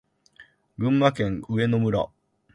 [0.79, 2.09] 群馬県上野村